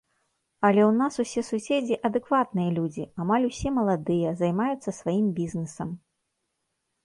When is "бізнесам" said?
5.41-5.89